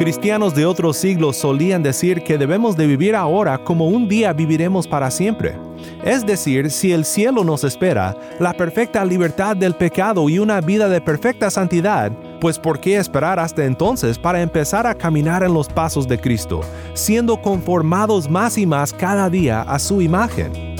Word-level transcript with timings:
Cristianos 0.00 0.54
de 0.54 0.64
otros 0.64 0.96
siglos 0.96 1.36
solían 1.36 1.82
decir 1.82 2.22
que 2.22 2.38
debemos 2.38 2.74
de 2.74 2.86
vivir 2.86 3.14
ahora 3.14 3.58
como 3.58 3.86
un 3.86 4.08
día 4.08 4.32
viviremos 4.32 4.88
para 4.88 5.10
siempre. 5.10 5.58
Es 6.02 6.24
decir, 6.24 6.70
si 6.70 6.90
el 6.92 7.04
cielo 7.04 7.44
nos 7.44 7.64
espera, 7.64 8.16
la 8.38 8.54
perfecta 8.54 9.04
libertad 9.04 9.56
del 9.56 9.74
pecado 9.74 10.30
y 10.30 10.38
una 10.38 10.62
vida 10.62 10.88
de 10.88 11.02
perfecta 11.02 11.50
santidad, 11.50 12.12
pues 12.40 12.58
¿por 12.58 12.80
qué 12.80 12.96
esperar 12.96 13.38
hasta 13.38 13.66
entonces 13.66 14.18
para 14.18 14.40
empezar 14.40 14.86
a 14.86 14.94
caminar 14.94 15.42
en 15.42 15.52
los 15.52 15.68
pasos 15.68 16.08
de 16.08 16.18
Cristo, 16.18 16.62
siendo 16.94 17.42
conformados 17.42 18.26
más 18.30 18.56
y 18.56 18.64
más 18.64 18.94
cada 18.94 19.28
día 19.28 19.60
a 19.60 19.78
su 19.78 20.00
imagen? 20.00 20.76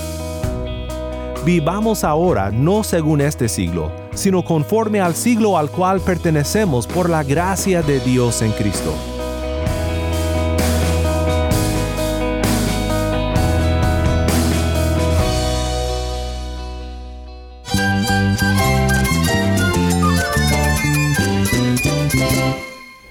Vivamos 1.45 2.05
ahora 2.05 2.51
no 2.51 2.83
según 2.85 3.21
este 3.21 3.51
siglo, 3.51 3.93
sino 4.15 4.45
conforme 4.45 5.01
al 5.01 5.15
siglo 5.15 5.57
al 5.57 5.71
cual 5.71 6.01
pertenecemos 6.01 6.87
por 6.87 7.09
la 7.09 7.23
gracia 7.23 7.83
de 7.83 8.01
Dios 8.01 8.43
en 8.43 8.53
Cristo. 8.53 8.95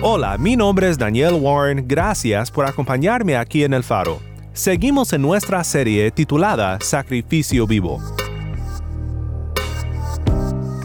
Hola, 0.00 0.38
mi 0.38 0.54
nombre 0.54 0.88
es 0.88 0.96
Daniel 0.96 1.34
Warren, 1.34 1.84
gracias 1.88 2.52
por 2.52 2.64
acompañarme 2.66 3.36
aquí 3.36 3.64
en 3.64 3.74
El 3.74 3.82
Faro. 3.82 4.20
Seguimos 4.52 5.12
en 5.12 5.22
nuestra 5.22 5.64
serie 5.64 6.12
titulada 6.12 6.78
Sacrificio 6.80 7.66
Vivo. 7.66 8.00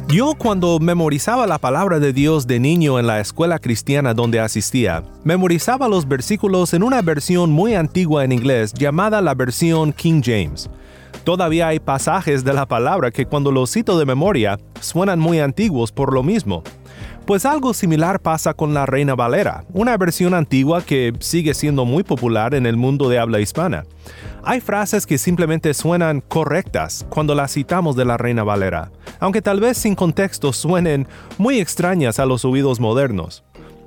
Yo 0.08 0.33
cuando 0.36 0.80
memorizaba 0.80 1.45
la 1.45 1.59
palabra 1.59 2.00
de 2.00 2.11
Dios 2.11 2.47
de 2.47 2.59
niño 2.59 2.97
en 2.97 3.05
la 3.05 3.20
escuela 3.20 3.59
cristiana 3.59 4.16
donde 4.16 4.39
asistía, 4.39 5.03
memorizaba 5.23 5.88
los 5.88 6.08
versículos 6.08 6.73
en 6.73 6.81
una 6.81 7.03
versión 7.03 7.52
muy 7.52 7.75
antigua 7.75 8.23
en 8.23 8.31
inglés 8.31 8.73
llamada 8.73 9.22
la 9.22 9.36
versión 9.36 9.94
King 9.94 10.22
James. 10.25 10.72
Todavía 11.23 11.67
hay 11.67 11.80
pasajes 11.80 12.44
de 12.44 12.53
la 12.53 12.66
palabra 12.66 13.11
que 13.11 13.27
cuando 13.27 13.52
los 13.52 13.72
cito 13.72 14.00
de 14.00 14.08
memoria 14.08 14.59
suenan 14.81 15.20
muy 15.20 15.39
antiguos 15.39 15.92
por 15.92 16.11
lo 16.11 16.23
mismo. 16.23 16.64
Pues 17.26 17.46
algo 17.46 17.74
similar 17.74 18.20
pasa 18.20 18.54
con 18.54 18.74
la 18.74 18.86
Reina 18.86 19.16
Valera, 19.16 19.64
una 19.72 19.96
versión 19.96 20.34
antigua 20.34 20.82
que 20.84 21.14
sigue 21.20 21.54
siendo 21.54 21.86
muy 21.86 22.04
popular 22.04 22.54
en 22.54 22.66
el 22.66 22.76
mundo 22.76 23.08
de 23.08 23.18
habla 23.18 23.40
hispana. 23.40 23.86
Hay 24.44 24.60
frases 24.60 25.06
que 25.06 25.18
simplemente 25.18 25.74
suenan 25.74 26.20
correctas 26.20 27.06
cuando 27.10 27.34
las 27.34 27.54
citamos 27.54 27.96
de 27.96 28.04
la 28.04 28.18
Reina 28.18 28.44
Valera, 28.44 28.92
aunque 29.22 29.42
tal 29.42 29.62
vez 29.62 29.78
sin 29.78 29.96
contexto 29.96 30.52
suenen 30.52 31.08
muy 31.38 31.60
extrañas 31.60 32.20
a 32.20 32.26
los 32.26 32.44
oídos 32.44 32.82
modernos. 32.82 33.46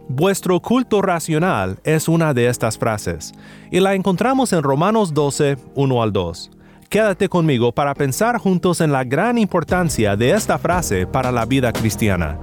Vuestro 0.09 0.61
culto 0.61 1.02
racional 1.02 1.79
es 1.85 2.08
una 2.08 2.33
de 2.33 2.48
estas 2.48 2.79
frases, 2.79 3.35
y 3.70 3.80
la 3.80 3.95
encontramos 3.95 4.55
en 4.55 4.63
Romanos 4.63 5.13
12, 5.13 5.58
1 5.75 6.02
al 6.02 6.13
2. 6.13 6.51
Quédate 6.89 7.29
conmigo 7.29 7.73
para 7.73 7.92
pensar 7.95 8.39
juntos 8.39 8.80
en 8.80 8.92
la 8.92 9.05
gran 9.05 9.36
importancia 9.36 10.17
de 10.17 10.30
esta 10.30 10.57
frase 10.57 11.07
para 11.07 11.33
la 11.33 11.45
vida 11.45 11.70
cristiana. 11.73 12.39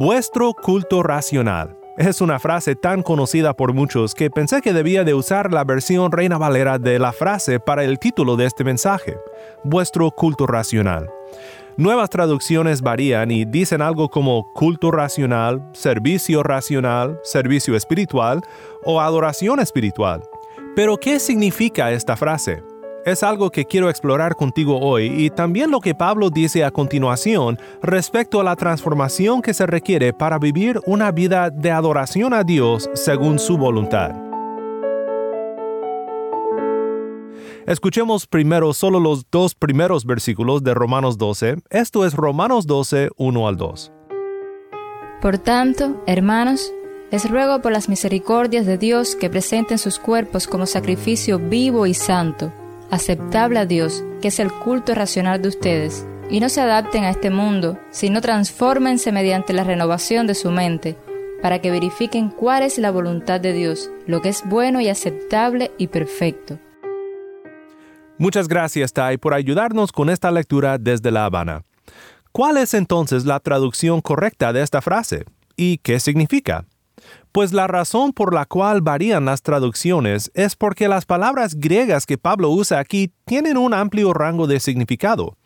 Vuestro 0.00 0.54
culto 0.54 1.02
racional. 1.02 1.76
Es 1.96 2.20
una 2.20 2.38
frase 2.38 2.76
tan 2.76 3.02
conocida 3.02 3.52
por 3.52 3.72
muchos 3.72 4.14
que 4.14 4.30
pensé 4.30 4.60
que 4.62 4.72
debía 4.72 5.02
de 5.02 5.12
usar 5.12 5.52
la 5.52 5.64
versión 5.64 6.12
Reina 6.12 6.38
Valera 6.38 6.78
de 6.78 7.00
la 7.00 7.10
frase 7.10 7.58
para 7.58 7.82
el 7.82 7.98
título 7.98 8.36
de 8.36 8.46
este 8.46 8.62
mensaje, 8.62 9.16
vuestro 9.64 10.12
culto 10.12 10.46
racional. 10.46 11.10
Nuevas 11.76 12.10
traducciones 12.10 12.80
varían 12.80 13.32
y 13.32 13.44
dicen 13.44 13.82
algo 13.82 14.08
como 14.08 14.52
culto 14.54 14.92
racional, 14.92 15.68
servicio 15.72 16.44
racional, 16.44 17.18
servicio 17.24 17.74
espiritual 17.74 18.40
o 18.84 19.00
adoración 19.00 19.58
espiritual. 19.58 20.22
Pero, 20.76 20.96
¿qué 20.96 21.18
significa 21.18 21.90
esta 21.90 22.16
frase? 22.16 22.62
Es 23.10 23.22
algo 23.22 23.50
que 23.50 23.64
quiero 23.64 23.88
explorar 23.88 24.34
contigo 24.34 24.78
hoy 24.80 25.06
y 25.06 25.30
también 25.30 25.70
lo 25.70 25.80
que 25.80 25.94
Pablo 25.94 26.30
dice 26.30 26.64
a 26.64 26.70
continuación 26.70 27.58
respecto 27.82 28.40
a 28.40 28.44
la 28.44 28.56
transformación 28.56 29.40
que 29.40 29.54
se 29.54 29.66
requiere 29.66 30.12
para 30.12 30.38
vivir 30.38 30.80
una 30.86 31.10
vida 31.10 31.50
de 31.50 31.70
adoración 31.70 32.34
a 32.34 32.44
Dios 32.44 32.90
según 32.94 33.38
su 33.38 33.56
voluntad. 33.56 34.12
Escuchemos 37.66 38.26
primero 38.26 38.72
solo 38.72 38.98
los 39.00 39.30
dos 39.30 39.54
primeros 39.54 40.06
versículos 40.06 40.62
de 40.62 40.72
Romanos 40.72 41.18
12. 41.18 41.56
Esto 41.68 42.06
es 42.06 42.14
Romanos 42.14 42.66
12, 42.66 43.10
1 43.16 43.48
al 43.48 43.56
2. 43.56 43.92
Por 45.20 45.38
tanto, 45.38 46.02
hermanos, 46.06 46.72
les 47.10 47.28
ruego 47.28 47.60
por 47.60 47.72
las 47.72 47.88
misericordias 47.88 48.64
de 48.64 48.78
Dios 48.78 49.16
que 49.16 49.28
presenten 49.28 49.78
sus 49.78 49.98
cuerpos 49.98 50.46
como 50.46 50.64
sacrificio 50.64 51.38
vivo 51.38 51.86
y 51.86 51.94
santo 51.94 52.52
aceptable 52.90 53.58
a 53.58 53.66
Dios, 53.66 54.04
que 54.20 54.28
es 54.28 54.40
el 54.40 54.52
culto 54.52 54.94
racional 54.94 55.42
de 55.42 55.48
ustedes, 55.48 56.06
y 56.30 56.40
no 56.40 56.48
se 56.48 56.60
adapten 56.60 57.04
a 57.04 57.10
este 57.10 57.30
mundo, 57.30 57.78
sino 57.90 58.20
transfórmense 58.20 59.12
mediante 59.12 59.52
la 59.52 59.64
renovación 59.64 60.26
de 60.26 60.34
su 60.34 60.50
mente, 60.50 60.96
para 61.42 61.60
que 61.60 61.70
verifiquen 61.70 62.30
cuál 62.30 62.62
es 62.62 62.78
la 62.78 62.90
voluntad 62.90 63.40
de 63.40 63.52
Dios, 63.52 63.90
lo 64.06 64.20
que 64.20 64.28
es 64.28 64.42
bueno 64.46 64.80
y 64.80 64.88
aceptable 64.88 65.70
y 65.78 65.86
perfecto. 65.86 66.58
Muchas 68.18 68.48
gracias, 68.48 68.92
Tai, 68.92 69.16
por 69.18 69.32
ayudarnos 69.32 69.92
con 69.92 70.10
esta 70.10 70.30
lectura 70.30 70.76
desde 70.76 71.12
La 71.12 71.24
Habana. 71.24 71.62
¿Cuál 72.32 72.56
es 72.56 72.74
entonces 72.74 73.24
la 73.24 73.38
traducción 73.40 74.00
correcta 74.00 74.52
de 74.52 74.62
esta 74.62 74.82
frase? 74.82 75.24
¿Y 75.56 75.78
qué 75.78 76.00
significa? 76.00 76.66
Pues 77.32 77.52
la 77.52 77.66
razón 77.66 78.12
por 78.12 78.34
la 78.34 78.46
cual 78.46 78.80
varían 78.80 79.26
las 79.26 79.42
traducciones 79.42 80.30
es 80.34 80.56
porque 80.56 80.88
las 80.88 81.04
palabras 81.04 81.54
griegas 81.54 82.06
que 82.06 82.18
Pablo 82.18 82.50
usa 82.50 82.78
aquí 82.78 83.12
tienen 83.26 83.56
un 83.58 83.74
amplio 83.74 84.12
rango 84.12 84.46
de 84.46 84.58
significado. 84.58 85.36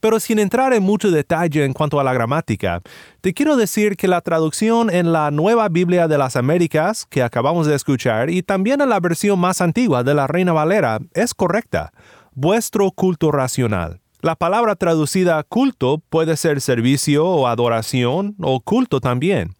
Pero 0.00 0.20
sin 0.20 0.38
entrar 0.38 0.72
en 0.72 0.82
mucho 0.82 1.10
detalle 1.10 1.64
en 1.64 1.72
cuanto 1.72 2.00
a 2.00 2.04
la 2.04 2.14
gramática, 2.14 2.80
te 3.20 3.34
quiero 3.34 3.56
decir 3.56 3.96
que 3.96 4.08
la 4.08 4.20
traducción 4.20 4.88
en 4.88 5.12
la 5.12 5.30
Nueva 5.30 5.68
Biblia 5.68 6.08
de 6.08 6.18
las 6.18 6.36
Américas, 6.36 7.06
que 7.10 7.22
acabamos 7.22 7.66
de 7.66 7.74
escuchar, 7.74 8.30
y 8.30 8.42
también 8.42 8.80
en 8.80 8.88
la 8.88 9.00
versión 9.00 9.38
más 9.38 9.60
antigua 9.60 10.04
de 10.04 10.14
la 10.14 10.26
Reina 10.26 10.52
Valera, 10.52 11.00
es 11.12 11.34
correcta. 11.34 11.92
Vuestro 12.34 12.90
culto 12.92 13.30
racional. 13.30 14.00
La 14.20 14.36
palabra 14.36 14.76
traducida 14.76 15.42
culto 15.42 16.00
puede 16.08 16.36
ser 16.36 16.60
servicio 16.60 17.26
o 17.26 17.48
adoración 17.48 18.36
o 18.40 18.60
culto 18.60 19.00
también 19.00 19.54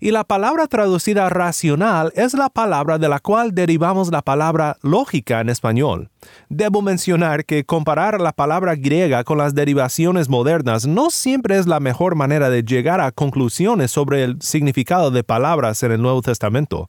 y 0.00 0.10
la 0.10 0.24
palabra 0.24 0.66
traducida 0.66 1.28
racional 1.28 2.12
es 2.14 2.34
la 2.34 2.50
palabra 2.50 2.98
de 2.98 3.08
la 3.08 3.20
cual 3.20 3.54
derivamos 3.54 4.10
la 4.10 4.22
palabra 4.22 4.76
lógica 4.82 5.40
en 5.40 5.48
español. 5.48 6.10
Debo 6.48 6.82
mencionar 6.82 7.44
que 7.44 7.64
comparar 7.64 8.20
la 8.20 8.32
palabra 8.32 8.74
griega 8.74 9.24
con 9.24 9.38
las 9.38 9.54
derivaciones 9.54 10.28
modernas 10.28 10.86
no 10.86 11.10
siempre 11.10 11.58
es 11.58 11.66
la 11.66 11.80
mejor 11.80 12.16
manera 12.16 12.50
de 12.50 12.62
llegar 12.62 13.00
a 13.00 13.12
conclusiones 13.12 13.90
sobre 13.90 14.24
el 14.24 14.42
significado 14.42 15.10
de 15.10 15.24
palabras 15.24 15.82
en 15.82 15.92
el 15.92 16.02
Nuevo 16.02 16.22
Testamento, 16.22 16.88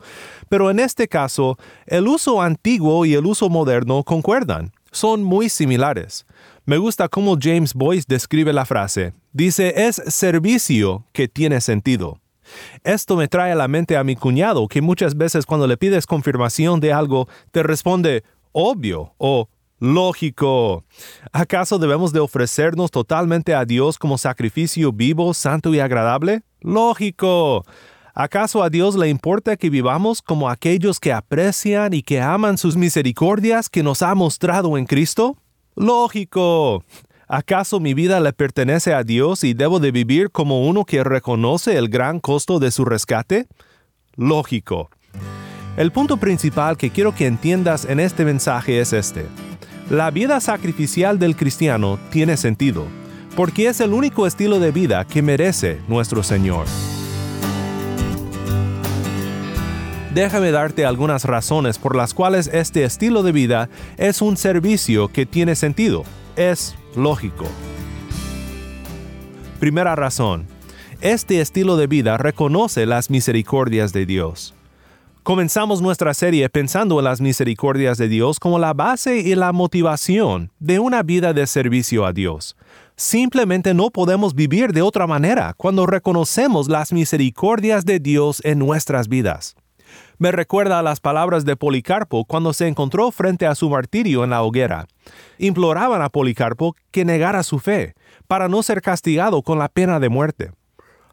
pero 0.50 0.70
en 0.70 0.80
este 0.80 1.08
caso, 1.08 1.58
el 1.86 2.08
uso 2.08 2.42
antiguo 2.42 3.06
y 3.06 3.14
el 3.14 3.26
uso 3.26 3.50
moderno 3.50 4.04
concuerdan, 4.04 4.72
son 4.92 5.24
muy 5.24 5.50
similares. 5.50 6.26
Me 6.66 6.78
gusta 6.78 7.08
cómo 7.10 7.38
James 7.40 7.74
Boyce 7.74 8.06
describe 8.08 8.52
la 8.52 8.66
frase. 8.66 9.14
Dice, 9.34 9.88
es 9.88 10.02
servicio 10.08 11.06
que 11.12 11.28
tiene 11.28 11.62
sentido. 11.62 12.20
Esto 12.84 13.16
me 13.16 13.28
trae 13.28 13.52
a 13.52 13.56
la 13.56 13.68
mente 13.68 13.98
a 13.98 14.04
mi 14.04 14.16
cuñado, 14.16 14.68
que 14.68 14.82
muchas 14.82 15.16
veces 15.16 15.46
cuando 15.46 15.68
le 15.68 15.78
pides 15.78 16.06
confirmación 16.06 16.80
de 16.80 16.94
algo, 16.94 17.28
te 17.52 17.64
responde 17.64 18.24
obvio 18.52 19.14
o 19.18 19.50
Lógico. 19.80 20.86
¿Acaso 21.34 21.78
debemos 21.78 22.14
de 22.14 22.22
ofrecernos 22.22 22.92
totalmente 22.92 23.54
a 23.54 23.66
Dios 23.66 23.98
como 23.98 24.18
sacrificio 24.18 24.94
vivo, 24.94 25.34
santo 25.34 25.74
y 25.74 25.80
agradable? 25.80 26.44
Lógico. 26.62 27.66
¿Acaso 28.14 28.64
a 28.64 28.70
Dios 28.70 28.96
le 28.96 29.10
importa 29.10 29.58
que 29.58 29.70
vivamos 29.70 30.22
como 30.22 30.50
aquellos 30.50 31.02
que 31.02 31.12
aprecian 31.12 31.94
y 31.94 32.02
que 32.02 32.22
aman 32.22 32.58
sus 32.58 32.78
misericordias 32.78 33.70
que 33.70 33.84
nos 33.84 34.02
ha 34.02 34.16
mostrado 34.16 34.78
en 34.78 34.86
Cristo? 34.86 35.38
Lógico. 35.76 36.82
¿Acaso 37.28 37.80
mi 37.80 37.96
vida 37.96 38.20
le 38.20 38.34
pertenece 38.34 38.94
a 38.94 39.04
Dios 39.04 39.44
y 39.44 39.56
debo 39.56 39.80
de 39.80 39.92
vivir 39.92 40.30
como 40.30 40.68
uno 40.68 40.86
que 40.86 41.04
reconoce 41.04 41.76
el 41.76 41.90
gran 41.90 42.20
costo 42.20 42.60
de 42.60 42.70
su 42.70 42.86
rescate? 42.86 43.48
Lógico. 44.16 44.92
El 45.76 45.92
punto 45.92 46.18
principal 46.18 46.78
que 46.78 46.92
quiero 46.92 47.16
que 47.16 47.26
entiendas 47.26 47.86
en 47.86 48.00
este 48.00 48.26
mensaje 48.26 48.80
es 48.80 48.94
este. 48.94 49.26
La 49.90 50.12
vida 50.12 50.40
sacrificial 50.40 51.18
del 51.18 51.36
cristiano 51.36 51.98
tiene 52.12 52.38
sentido, 52.38 52.86
porque 53.36 53.68
es 53.70 53.80
el 53.80 53.94
único 53.94 54.28
estilo 54.28 54.60
de 54.60 54.72
vida 54.72 55.04
que 55.06 55.24
merece 55.24 55.82
nuestro 55.88 56.22
Señor. 56.22 56.68
Déjame 60.14 60.52
darte 60.52 60.86
algunas 60.86 61.26
razones 61.26 61.80
por 61.80 61.96
las 61.96 62.14
cuales 62.14 62.50
este 62.54 62.84
estilo 62.84 63.24
de 63.24 63.32
vida 63.32 63.70
es 63.98 64.22
un 64.22 64.38
servicio 64.38 65.08
que 65.10 65.26
tiene 65.26 65.56
sentido, 65.56 66.04
es 66.38 66.76
lógico. 66.98 67.46
Primera 69.60 69.96
razón, 69.96 70.48
este 71.02 71.42
estilo 71.42 71.78
de 71.78 71.88
vida 71.88 72.18
reconoce 72.18 72.86
las 72.86 73.10
misericordias 73.10 73.94
de 73.94 74.06
Dios. 74.06 74.54
Comenzamos 75.24 75.82
nuestra 75.82 76.14
serie 76.14 76.50
pensando 76.50 77.00
en 77.00 77.06
las 77.06 77.20
misericordias 77.20 77.98
de 77.98 78.08
Dios 78.08 78.40
como 78.40 78.60
la 78.60 78.74
base 78.74 79.18
y 79.18 79.34
la 79.34 79.52
motivación 79.54 80.52
de 80.60 80.80
una 80.80 81.02
vida 81.02 81.34
de 81.34 81.48
servicio 81.48 82.06
a 82.06 82.14
Dios. 82.14 82.56
Simplemente 82.96 83.74
no 83.74 83.90
podemos 83.90 84.36
vivir 84.36 84.72
de 84.72 84.84
otra 84.84 85.08
manera 85.08 85.54
cuando 85.58 85.88
reconocemos 85.88 86.70
las 86.70 86.94
misericordias 86.94 87.86
de 87.86 88.00
Dios 88.00 88.40
en 88.46 88.60
nuestras 88.60 89.08
vidas 89.08 89.56
me 90.18 90.32
recuerda 90.32 90.80
a 90.80 90.84
las 90.84 91.00
palabras 91.00 91.46
de 91.46 91.56
Policarpo 91.56 92.26
cuando 92.26 92.54
se 92.54 92.68
encontró 92.68 93.12
frente 93.12 93.46
a 93.46 93.56
su 93.56 93.70
martirio 93.70 94.24
en 94.24 94.30
la 94.30 94.44
hoguera. 94.44 94.88
Imploraban 95.38 96.02
a 96.02 96.10
Policarpo 96.10 96.76
que 96.92 97.06
negara 97.06 97.44
su 97.44 97.60
fe, 97.60 97.96
para 98.28 98.48
no 98.48 98.64
ser 98.64 98.82
castigado 98.82 99.42
con 99.42 99.60
la 99.60 99.70
pena 99.70 100.00
de 100.00 100.10
muerte. 100.10 100.52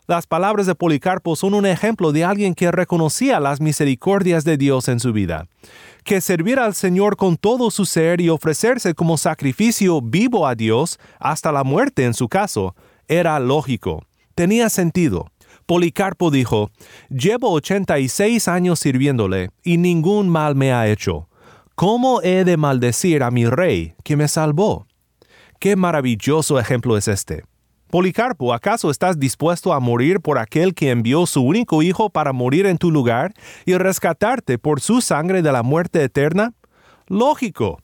Las 0.07 0.27
palabras 0.27 0.67
de 0.67 0.75
Policarpo 0.75 1.37
son 1.37 1.55
un 1.55 1.65
ejemplo 1.65 2.13
de 2.13 2.25
alguien 2.25 2.55
que 2.55 2.73
reconocía 2.73 3.39
las 3.39 3.61
misericordias 3.61 4.45
de 4.45 4.57
Dios 4.57 4.89
en 4.89 4.99
su 4.99 5.13
vida. 5.13 5.47
Que 6.05 6.21
servir 6.21 6.59
al 6.59 6.75
Señor 6.75 7.17
con 7.17 7.37
todo 7.37 7.71
su 7.71 7.87
ser 7.87 8.21
y 8.21 8.29
ofrecerse 8.29 8.95
como 8.95 9.17
sacrificio 9.17 10.01
vivo 10.03 10.47
a 10.47 10.57
Dios, 10.57 10.99
hasta 11.21 11.53
la 11.53 11.63
muerte 11.63 12.05
en 12.05 12.15
su 12.15 12.29
caso, 12.29 12.75
era 13.07 13.39
lógico, 13.39 14.05
tenía 14.35 14.69
sentido. 14.69 15.32
Policarpo 15.73 16.31
dijo, 16.31 16.71
Llevo 17.09 17.51
86 17.53 18.47
años 18.47 18.79
sirviéndole 18.79 19.49
y 19.65 19.79
ningún 19.79 20.29
mal 20.29 20.55
me 20.55 20.71
ha 20.71 20.87
hecho. 20.87 21.31
¿Cómo 21.75 22.21
he 22.21 22.45
de 22.45 22.59
maldecir 22.59 23.23
a 23.23 23.31
mi 23.31 23.47
rey 23.47 23.95
que 24.05 24.15
me 24.15 24.29
salvó? 24.29 24.87
Qué 25.59 25.75
maravilloso 25.75 26.61
ejemplo 26.61 26.99
es 26.99 27.09
este. 27.09 27.45
Policarpo, 27.89 28.53
¿acaso 28.53 28.91
estás 28.91 29.19
dispuesto 29.19 29.73
a 29.73 29.81
morir 29.81 30.21
por 30.21 30.37
aquel 30.37 30.75
que 30.75 30.91
envió 30.91 31.25
su 31.25 31.41
único 31.41 31.83
hijo 31.83 32.11
para 32.11 32.35
morir 32.35 32.67
en 32.67 32.77
tu 32.77 32.91
lugar 32.91 33.33
y 33.65 33.73
rescatarte 33.79 34.59
por 34.59 34.83
su 34.83 35.01
sangre 35.01 35.41
de 35.41 35.53
la 35.53 35.63
muerte 35.63 36.05
eterna? 36.05 36.53
Lógico. 37.07 37.81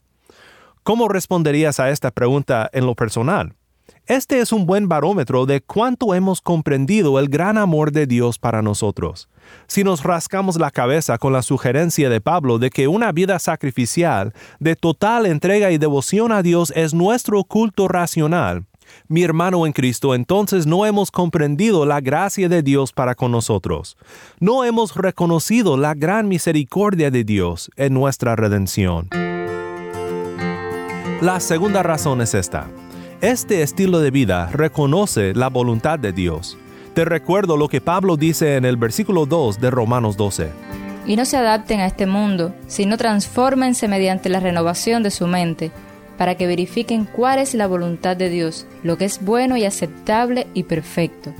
¿Cómo 0.82 1.08
responderías 1.08 1.80
a 1.80 1.88
esta 1.88 2.10
pregunta 2.10 2.68
en 2.74 2.84
lo 2.84 2.94
personal? 2.94 3.54
Este 4.06 4.40
es 4.40 4.52
un 4.52 4.66
buen 4.66 4.88
barómetro 4.88 5.44
de 5.46 5.60
cuánto 5.60 6.14
hemos 6.14 6.40
comprendido 6.40 7.18
el 7.18 7.28
gran 7.28 7.58
amor 7.58 7.92
de 7.92 8.06
Dios 8.06 8.38
para 8.38 8.62
nosotros. 8.62 9.28
Si 9.66 9.84
nos 9.84 10.02
rascamos 10.02 10.58
la 10.58 10.70
cabeza 10.70 11.18
con 11.18 11.32
la 11.32 11.42
sugerencia 11.42 12.08
de 12.08 12.20
Pablo 12.20 12.58
de 12.58 12.70
que 12.70 12.88
una 12.88 13.12
vida 13.12 13.38
sacrificial, 13.38 14.32
de 14.60 14.76
total 14.76 15.26
entrega 15.26 15.70
y 15.70 15.78
devoción 15.78 16.32
a 16.32 16.42
Dios 16.42 16.72
es 16.74 16.94
nuestro 16.94 17.44
culto 17.44 17.88
racional, 17.88 18.64
mi 19.08 19.22
hermano 19.22 19.66
en 19.66 19.72
Cristo, 19.72 20.14
entonces 20.14 20.66
no 20.66 20.86
hemos 20.86 21.10
comprendido 21.10 21.86
la 21.86 22.00
gracia 22.00 22.48
de 22.48 22.62
Dios 22.62 22.92
para 22.92 23.14
con 23.14 23.32
nosotros. 23.32 23.96
No 24.40 24.64
hemos 24.64 24.96
reconocido 24.96 25.76
la 25.76 25.94
gran 25.94 26.28
misericordia 26.28 27.10
de 27.10 27.24
Dios 27.24 27.70
en 27.76 27.94
nuestra 27.94 28.36
redención. 28.36 29.08
La 31.20 31.40
segunda 31.40 31.82
razón 31.82 32.20
es 32.20 32.34
esta. 32.34 32.68
Este 33.20 33.62
estilo 33.62 33.98
de 33.98 34.12
vida 34.12 34.46
reconoce 34.52 35.34
la 35.34 35.48
voluntad 35.48 35.98
de 35.98 36.12
Dios. 36.12 36.56
Te 36.94 37.04
recuerdo 37.04 37.56
lo 37.56 37.66
que 37.66 37.80
Pablo 37.80 38.16
dice 38.16 38.54
en 38.54 38.64
el 38.64 38.76
versículo 38.76 39.26
2 39.26 39.60
de 39.60 39.72
Romanos 39.72 40.16
12. 40.16 40.52
Y 41.04 41.16
no 41.16 41.24
se 41.24 41.36
adapten 41.36 41.80
a 41.80 41.86
este 41.86 42.06
mundo, 42.06 42.54
sino 42.68 42.96
transfórmense 42.96 43.88
mediante 43.88 44.28
la 44.28 44.38
renovación 44.38 45.02
de 45.02 45.10
su 45.10 45.26
mente, 45.26 45.72
para 46.16 46.36
que 46.36 46.46
verifiquen 46.46 47.06
cuál 47.06 47.40
es 47.40 47.54
la 47.54 47.66
voluntad 47.66 48.16
de 48.16 48.30
Dios, 48.30 48.68
lo 48.84 48.96
que 48.96 49.06
es 49.06 49.20
bueno 49.24 49.56
y 49.56 49.64
aceptable 49.64 50.46
y 50.54 50.62
perfecto. 50.62 51.34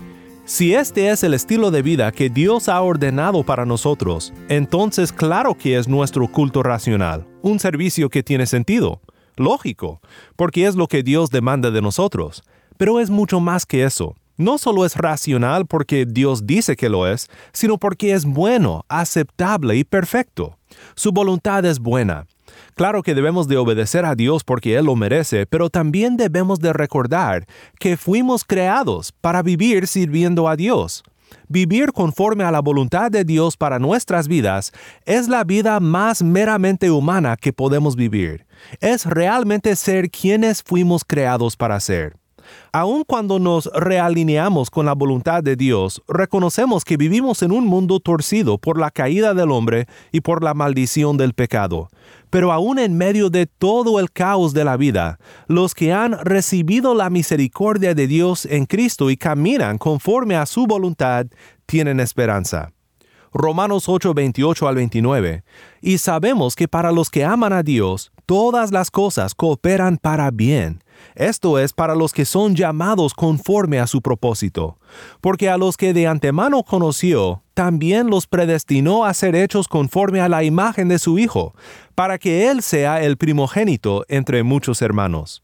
Si 0.46 0.74
este 0.74 1.10
es 1.10 1.22
el 1.22 1.32
estilo 1.32 1.70
de 1.70 1.82
vida 1.82 2.10
que 2.10 2.28
Dios 2.28 2.68
ha 2.68 2.82
ordenado 2.82 3.44
para 3.44 3.64
nosotros, 3.64 4.32
entonces 4.48 5.12
claro 5.12 5.54
que 5.54 5.78
es 5.78 5.86
nuestro 5.86 6.26
culto 6.26 6.64
racional, 6.64 7.24
un 7.40 7.60
servicio 7.60 8.08
que 8.08 8.24
tiene 8.24 8.46
sentido 8.46 9.00
lógico, 9.38 10.00
porque 10.36 10.66
es 10.66 10.74
lo 10.74 10.86
que 10.86 11.02
Dios 11.02 11.30
demanda 11.30 11.70
de 11.70 11.82
nosotros. 11.82 12.42
Pero 12.76 13.00
es 13.00 13.10
mucho 13.10 13.40
más 13.40 13.66
que 13.66 13.84
eso. 13.84 14.14
No 14.36 14.56
solo 14.56 14.84
es 14.84 14.96
racional 14.96 15.66
porque 15.66 16.06
Dios 16.06 16.46
dice 16.46 16.76
que 16.76 16.88
lo 16.88 17.08
es, 17.08 17.28
sino 17.52 17.76
porque 17.76 18.12
es 18.12 18.24
bueno, 18.24 18.84
aceptable 18.88 19.74
y 19.76 19.82
perfecto. 19.82 20.56
Su 20.94 21.10
voluntad 21.10 21.64
es 21.64 21.80
buena. 21.80 22.26
Claro 22.74 23.02
que 23.02 23.16
debemos 23.16 23.48
de 23.48 23.56
obedecer 23.56 24.04
a 24.04 24.14
Dios 24.14 24.44
porque 24.44 24.76
Él 24.76 24.86
lo 24.86 24.94
merece, 24.94 25.46
pero 25.46 25.70
también 25.70 26.16
debemos 26.16 26.60
de 26.60 26.72
recordar 26.72 27.46
que 27.80 27.96
fuimos 27.96 28.44
creados 28.44 29.12
para 29.20 29.42
vivir 29.42 29.88
sirviendo 29.88 30.48
a 30.48 30.54
Dios. 30.54 31.02
Vivir 31.48 31.92
conforme 31.92 32.44
a 32.44 32.50
la 32.50 32.60
voluntad 32.60 33.10
de 33.10 33.24
Dios 33.24 33.56
para 33.56 33.78
nuestras 33.78 34.28
vidas 34.28 34.72
es 35.04 35.28
la 35.28 35.44
vida 35.44 35.80
más 35.80 36.22
meramente 36.22 36.90
humana 36.90 37.36
que 37.36 37.52
podemos 37.52 37.96
vivir. 37.96 38.46
Es 38.80 39.06
realmente 39.06 39.74
ser 39.76 40.10
quienes 40.10 40.62
fuimos 40.62 41.04
creados 41.04 41.56
para 41.56 41.80
ser. 41.80 42.16
Aun 42.72 43.04
cuando 43.04 43.38
nos 43.38 43.66
realineamos 43.74 44.70
con 44.70 44.86
la 44.86 44.94
voluntad 44.94 45.42
de 45.42 45.56
Dios, 45.56 46.02
reconocemos 46.08 46.84
que 46.84 46.96
vivimos 46.96 47.42
en 47.42 47.52
un 47.52 47.66
mundo 47.66 48.00
torcido 48.00 48.58
por 48.58 48.78
la 48.78 48.90
caída 48.90 49.34
del 49.34 49.50
hombre 49.50 49.86
y 50.12 50.20
por 50.20 50.42
la 50.42 50.54
maldición 50.54 51.16
del 51.16 51.34
pecado. 51.34 51.88
Pero 52.30 52.52
aún 52.52 52.78
en 52.78 52.96
medio 52.96 53.30
de 53.30 53.46
todo 53.46 54.00
el 54.00 54.10
caos 54.10 54.52
de 54.52 54.64
la 54.64 54.76
vida, 54.76 55.18
los 55.46 55.74
que 55.74 55.92
han 55.92 56.18
recibido 56.24 56.94
la 56.94 57.10
misericordia 57.10 57.94
de 57.94 58.06
Dios 58.06 58.44
en 58.46 58.66
Cristo 58.66 59.10
y 59.10 59.16
caminan 59.16 59.78
conforme 59.78 60.36
a 60.36 60.46
su 60.46 60.66
voluntad, 60.66 61.26
tienen 61.66 62.00
esperanza. 62.00 62.72
Romanos 63.32 63.88
8, 63.88 64.14
28 64.14 64.68
al 64.68 64.74
29. 64.74 65.44
Y 65.80 65.98
sabemos 65.98 66.56
que 66.56 66.68
para 66.68 66.92
los 66.92 67.10
que 67.10 67.24
aman 67.24 67.52
a 67.52 67.62
Dios, 67.62 68.10
todas 68.28 68.72
las 68.72 68.90
cosas 68.90 69.34
cooperan 69.34 69.96
para 69.96 70.30
bien 70.30 70.82
esto 71.14 71.58
es 71.58 71.72
para 71.72 71.94
los 71.94 72.12
que 72.12 72.24
son 72.24 72.54
llamados 72.54 73.14
conforme 73.14 73.78
a 73.78 73.86
su 73.86 74.02
propósito, 74.02 74.78
porque 75.20 75.48
a 75.48 75.56
los 75.56 75.76
que 75.76 75.92
de 75.92 76.06
antemano 76.06 76.62
conoció, 76.62 77.42
también 77.54 78.08
los 78.08 78.26
predestinó 78.26 79.04
a 79.04 79.14
ser 79.14 79.34
hechos 79.34 79.68
conforme 79.68 80.20
a 80.20 80.28
la 80.28 80.44
imagen 80.44 80.88
de 80.88 80.98
su 80.98 81.18
Hijo, 81.18 81.54
para 81.94 82.18
que 82.18 82.50
Él 82.50 82.62
sea 82.62 83.02
el 83.02 83.16
primogénito 83.16 84.04
entre 84.08 84.42
muchos 84.42 84.82
hermanos. 84.82 85.42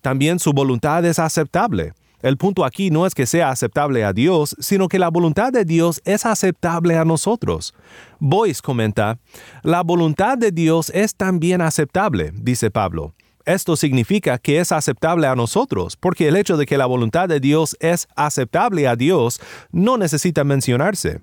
También 0.00 0.40
su 0.40 0.52
voluntad 0.52 1.04
es 1.04 1.18
aceptable. 1.18 1.92
El 2.22 2.36
punto 2.36 2.64
aquí 2.64 2.90
no 2.90 3.04
es 3.04 3.14
que 3.14 3.26
sea 3.26 3.50
aceptable 3.50 4.04
a 4.04 4.12
Dios, 4.12 4.54
sino 4.60 4.88
que 4.88 5.00
la 5.00 5.08
voluntad 5.08 5.52
de 5.52 5.64
Dios 5.64 6.00
es 6.04 6.24
aceptable 6.24 6.96
a 6.96 7.04
nosotros. 7.04 7.74
Boyce 8.20 8.62
comenta, 8.62 9.18
la 9.62 9.82
voluntad 9.82 10.38
de 10.38 10.52
Dios 10.52 10.90
es 10.94 11.16
también 11.16 11.60
aceptable, 11.60 12.30
dice 12.34 12.70
Pablo. 12.70 13.14
Esto 13.44 13.74
significa 13.74 14.38
que 14.38 14.60
es 14.60 14.70
aceptable 14.70 15.26
a 15.26 15.34
nosotros, 15.34 15.96
porque 15.96 16.28
el 16.28 16.36
hecho 16.36 16.56
de 16.56 16.64
que 16.64 16.78
la 16.78 16.86
voluntad 16.86 17.28
de 17.28 17.40
Dios 17.40 17.76
es 17.80 18.06
aceptable 18.14 18.86
a 18.86 18.94
Dios 18.94 19.40
no 19.72 19.98
necesita 19.98 20.44
mencionarse. 20.44 21.22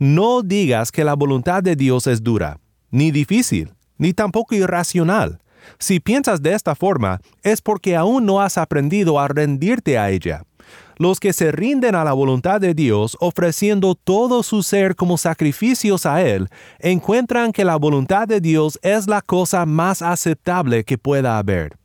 No 0.00 0.42
digas 0.42 0.90
que 0.90 1.04
la 1.04 1.14
voluntad 1.14 1.62
de 1.62 1.76
Dios 1.76 2.08
es 2.08 2.24
dura, 2.24 2.58
ni 2.90 3.12
difícil, 3.12 3.72
ni 3.98 4.12
tampoco 4.12 4.56
irracional. 4.56 5.38
Si 5.78 6.00
piensas 6.00 6.42
de 6.42 6.54
esta 6.54 6.74
forma, 6.74 7.20
es 7.42 7.60
porque 7.60 7.96
aún 7.96 8.26
no 8.26 8.40
has 8.40 8.58
aprendido 8.58 9.18
a 9.18 9.28
rendirte 9.28 9.98
a 9.98 10.10
ella. 10.10 10.44
Los 10.96 11.18
que 11.18 11.32
se 11.32 11.50
rinden 11.50 11.94
a 11.94 12.04
la 12.04 12.12
voluntad 12.12 12.60
de 12.60 12.74
Dios 12.74 13.16
ofreciendo 13.20 13.94
todo 13.94 14.42
su 14.42 14.62
ser 14.62 14.94
como 14.96 15.16
sacrificios 15.16 16.04
a 16.04 16.22
Él, 16.22 16.48
encuentran 16.78 17.52
que 17.52 17.64
la 17.64 17.76
voluntad 17.76 18.28
de 18.28 18.42
Dios 18.42 18.78
es 18.82 19.06
la 19.06 19.22
cosa 19.22 19.64
más 19.64 20.02
aceptable 20.02 20.84
que 20.84 20.98
pueda 20.98 21.38
haber. 21.38 21.79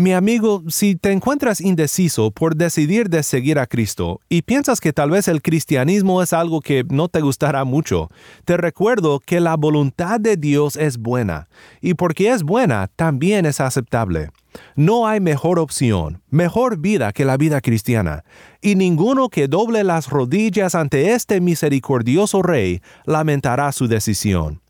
Mi 0.00 0.14
amigo, 0.14 0.62
si 0.68 0.96
te 0.96 1.12
encuentras 1.12 1.60
indeciso 1.60 2.30
por 2.30 2.56
decidir 2.56 3.10
de 3.10 3.22
seguir 3.22 3.58
a 3.58 3.66
Cristo 3.66 4.22
y 4.30 4.40
piensas 4.40 4.80
que 4.80 4.94
tal 4.94 5.10
vez 5.10 5.28
el 5.28 5.42
cristianismo 5.42 6.22
es 6.22 6.32
algo 6.32 6.62
que 6.62 6.86
no 6.88 7.08
te 7.08 7.20
gustará 7.20 7.64
mucho, 7.64 8.08
te 8.46 8.56
recuerdo 8.56 9.20
que 9.20 9.40
la 9.40 9.56
voluntad 9.56 10.18
de 10.18 10.38
Dios 10.38 10.76
es 10.76 10.96
buena, 10.96 11.48
y 11.82 11.92
porque 11.92 12.30
es 12.30 12.44
buena, 12.44 12.88
también 12.96 13.44
es 13.44 13.60
aceptable. 13.60 14.30
No 14.74 15.06
hay 15.06 15.20
mejor 15.20 15.58
opción, 15.58 16.22
mejor 16.30 16.78
vida 16.78 17.12
que 17.12 17.26
la 17.26 17.36
vida 17.36 17.60
cristiana, 17.60 18.24
y 18.62 18.76
ninguno 18.76 19.28
que 19.28 19.48
doble 19.48 19.84
las 19.84 20.08
rodillas 20.08 20.74
ante 20.74 21.12
este 21.12 21.42
misericordioso 21.42 22.40
Rey 22.40 22.80
lamentará 23.04 23.70
su 23.70 23.86
decisión. 23.86 24.62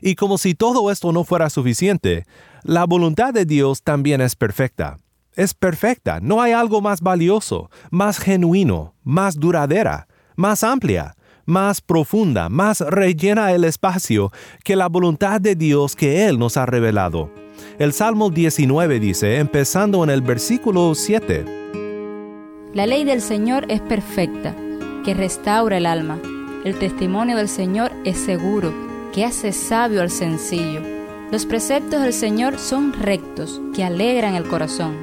Y 0.00 0.14
como 0.14 0.38
si 0.38 0.54
todo 0.54 0.90
esto 0.90 1.12
no 1.12 1.24
fuera 1.24 1.50
suficiente, 1.50 2.24
la 2.62 2.84
voluntad 2.84 3.32
de 3.32 3.44
Dios 3.44 3.82
también 3.82 4.20
es 4.20 4.36
perfecta. 4.36 4.98
Es 5.34 5.54
perfecta, 5.54 6.18
no 6.20 6.42
hay 6.42 6.52
algo 6.52 6.80
más 6.80 7.00
valioso, 7.00 7.70
más 7.90 8.18
genuino, 8.18 8.94
más 9.04 9.38
duradera, 9.38 10.08
más 10.36 10.64
amplia, 10.64 11.14
más 11.46 11.80
profunda, 11.80 12.48
más 12.48 12.80
rellena 12.80 13.52
el 13.52 13.64
espacio 13.64 14.32
que 14.64 14.76
la 14.76 14.88
voluntad 14.88 15.40
de 15.40 15.54
Dios 15.54 15.96
que 15.96 16.26
Él 16.26 16.38
nos 16.38 16.56
ha 16.56 16.66
revelado. 16.66 17.30
El 17.78 17.92
Salmo 17.92 18.30
19 18.30 19.00
dice, 19.00 19.38
empezando 19.38 20.02
en 20.04 20.10
el 20.10 20.22
versículo 20.22 20.94
7, 20.94 21.44
La 22.74 22.86
ley 22.86 23.04
del 23.04 23.20
Señor 23.20 23.66
es 23.68 23.80
perfecta, 23.80 24.54
que 25.04 25.14
restaura 25.14 25.76
el 25.76 25.86
alma. 25.86 26.18
El 26.64 26.78
testimonio 26.78 27.36
del 27.36 27.48
Señor 27.48 27.90
es 28.04 28.18
seguro, 28.18 28.72
que 29.12 29.24
hace 29.24 29.52
sabio 29.52 30.02
al 30.02 30.10
sencillo. 30.10 30.80
Los 31.30 31.46
preceptos 31.46 32.02
del 32.02 32.12
Señor 32.12 32.58
son 32.58 32.92
rectos, 32.92 33.60
que 33.74 33.84
alegran 33.84 34.34
el 34.34 34.46
corazón. 34.46 34.96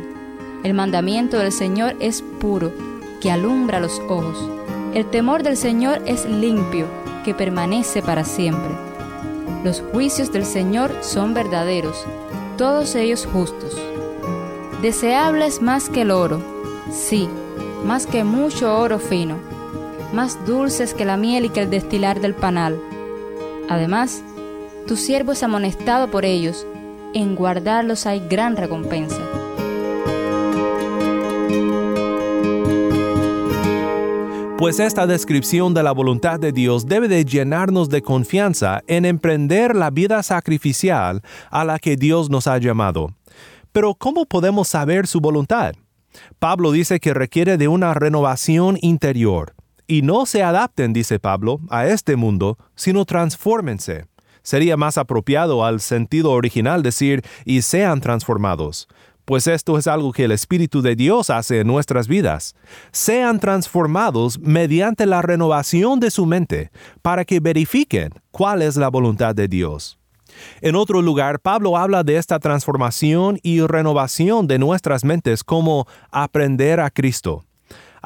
El 0.63 0.73
mandamiento 0.73 1.37
del 1.37 1.51
Señor 1.51 1.95
es 1.99 2.21
puro, 2.21 2.71
que 3.21 3.31
alumbra 3.31 3.79
los 3.79 3.99
ojos. 4.07 4.37
El 4.93 5.05
temor 5.05 5.43
del 5.43 5.57
Señor 5.57 6.01
es 6.05 6.25
limpio, 6.25 6.87
que 7.23 7.33
permanece 7.33 8.01
para 8.01 8.23
siempre. 8.23 8.71
Los 9.63 9.81
juicios 9.91 10.31
del 10.31 10.45
Señor 10.45 10.91
son 11.01 11.33
verdaderos, 11.33 12.05
todos 12.57 12.95
ellos 12.95 13.27
justos. 13.31 13.77
Deseables 14.81 15.61
más 15.61 15.89
que 15.89 16.01
el 16.01 16.11
oro, 16.11 16.41
sí, 16.91 17.27
más 17.85 18.05
que 18.05 18.23
mucho 18.23 18.77
oro 18.77 18.99
fino, 18.99 19.37
más 20.13 20.45
dulces 20.45 20.93
que 20.93 21.05
la 21.05 21.17
miel 21.17 21.45
y 21.45 21.49
que 21.49 21.61
el 21.61 21.69
destilar 21.69 22.21
del 22.21 22.33
panal. 22.33 22.79
Además, 23.69 24.23
tu 24.87 24.95
siervo 24.95 25.33
es 25.33 25.43
amonestado 25.43 26.09
por 26.09 26.25
ellos, 26.25 26.65
en 27.13 27.35
guardarlos 27.35 28.05
hay 28.05 28.21
gran 28.27 28.55
recompensa. 28.55 29.19
Pues 34.57 34.79
esta 34.79 35.05
descripción 35.05 35.75
de 35.75 35.83
la 35.83 35.91
voluntad 35.91 36.39
de 36.39 36.51
Dios 36.51 36.87
debe 36.87 37.07
de 37.07 37.25
llenarnos 37.25 37.89
de 37.89 38.01
confianza 38.01 38.81
en 38.87 39.05
emprender 39.05 39.75
la 39.75 39.91
vida 39.91 40.23
sacrificial 40.23 41.21
a 41.51 41.63
la 41.63 41.77
que 41.77 41.95
Dios 41.95 42.31
nos 42.31 42.47
ha 42.47 42.57
llamado. 42.57 43.13
Pero 43.71 43.93
¿cómo 43.93 44.25
podemos 44.25 44.67
saber 44.67 45.05
su 45.05 45.21
voluntad? 45.21 45.73
Pablo 46.39 46.71
dice 46.71 46.99
que 46.99 47.13
requiere 47.13 47.57
de 47.57 47.67
una 47.67 47.93
renovación 47.93 48.79
interior. 48.81 49.56
Y 49.87 50.01
no 50.01 50.25
se 50.25 50.43
adapten, 50.43 50.93
dice 50.93 51.19
Pablo, 51.19 51.61
a 51.69 51.87
este 51.87 52.15
mundo, 52.15 52.57
sino 52.75 53.05
transfórmense. 53.05 54.05
Sería 54.43 54.77
más 54.77 54.97
apropiado 54.97 55.65
al 55.65 55.81
sentido 55.81 56.31
original 56.31 56.83
decir, 56.83 57.23
y 57.45 57.61
sean 57.61 58.01
transformados 58.01 58.87
pues 59.27 59.45
esto 59.45 59.77
es 59.77 59.87
algo 59.87 60.13
que 60.13 60.23
el 60.23 60.31
Espíritu 60.31 60.81
de 60.81 60.95
Dios 60.95 61.29
hace 61.29 61.59
en 61.59 61.67
nuestras 61.67 62.07
vidas. 62.07 62.55
Sean 62.93 63.41
transformados 63.41 64.39
mediante 64.39 65.05
la 65.05 65.21
renovación 65.21 65.99
de 65.99 66.11
su 66.11 66.25
mente, 66.25 66.71
para 67.01 67.25
que 67.25 67.41
verifiquen 67.41 68.13
cuál 68.31 68.61
es 68.61 68.77
la 68.77 68.87
voluntad 68.87 69.35
de 69.35 69.49
Dios. 69.49 69.99
En 70.61 70.77
otro 70.77 71.01
lugar, 71.01 71.41
Pablo 71.41 71.75
habla 71.75 72.03
de 72.05 72.15
esta 72.15 72.39
transformación 72.39 73.37
y 73.43 73.59
renovación 73.59 74.47
de 74.47 74.59
nuestras 74.59 75.03
mentes 75.03 75.43
como 75.43 75.87
aprender 76.09 76.79
a 76.79 76.89
Cristo. 76.89 77.43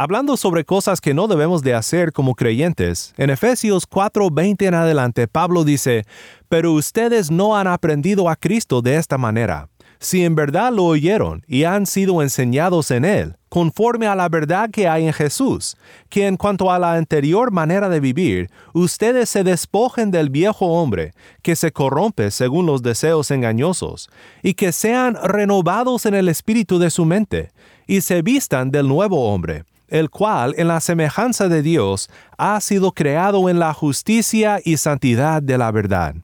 Hablando 0.03 0.36
sobre 0.36 0.65
cosas 0.65 1.00
que 1.00 1.13
no 1.13 1.27
debemos 1.27 1.62
de 1.62 1.75
hacer 1.75 2.12
como 2.12 2.34
creyentes, 2.34 3.13
en 3.17 3.29
Efesios 3.29 3.88
4:20 3.88 4.65
en 4.65 4.74
adelante 4.74 5.27
Pablo 5.27 5.63
dice, 5.63 6.05
Pero 6.50 6.74
ustedes 6.74 7.29
no 7.29 7.55
han 7.55 7.67
aprendido 7.67 8.27
a 8.27 8.36
Cristo 8.36 8.81
de 8.81 8.96
esta 8.96 9.20
manera. 9.20 9.70
Si 10.00 10.25
en 10.25 10.34
verdad 10.34 10.74
lo 10.74 10.86
oyeron 10.86 11.43
y 11.48 11.65
han 11.65 11.86
sido 11.86 12.24
enseñados 12.24 12.89
en 12.89 13.05
él, 13.05 13.36
conforme 13.48 14.08
a 14.08 14.15
la 14.15 14.27
verdad 14.27 14.72
que 14.72 14.88
hay 14.88 15.05
en 15.05 15.13
Jesús, 15.13 15.77
que 16.10 16.25
en 16.25 16.36
cuanto 16.36 16.72
a 16.72 16.79
la 16.79 16.96
anterior 16.96 17.51
manera 17.51 17.88
de 17.88 18.00
vivir, 18.00 18.50
ustedes 18.74 19.29
se 19.29 19.43
despojen 19.43 20.10
del 20.10 20.31
viejo 20.31 20.65
hombre, 20.65 21.13
que 21.43 21.55
se 21.55 21.72
corrompe 21.72 22.31
según 22.31 22.65
los 22.65 22.81
deseos 22.81 23.29
engañosos, 23.29 24.10
y 24.41 24.55
que 24.55 24.72
sean 24.72 25.15
renovados 25.22 26.08
en 26.08 26.15
el 26.15 26.27
espíritu 26.27 26.79
de 26.79 26.89
su 26.89 27.05
mente, 27.05 27.51
y 27.86 28.01
se 28.01 28.24
vistan 28.24 28.72
del 28.72 28.88
nuevo 28.88 29.31
hombre, 29.31 29.65
el 29.92 30.10
cual 30.10 30.56
en 30.58 30.68
la 30.68 30.82
semejanza 30.82 31.48
de 31.48 31.62
Dios 31.62 32.10
ha 32.40 32.60
sido 32.62 32.92
creado 32.94 33.48
en 33.50 33.60
la 33.60 33.74
justicia 33.74 34.60
y 34.66 34.78
santidad 34.78 35.44
de 35.44 35.60
la 35.60 35.70
verdad 35.70 36.16